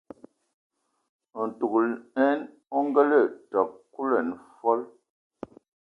[1.47, 2.39] Ntugəlɛn
[2.75, 3.19] o ngənə
[3.49, 4.79] təg kulɛn fol.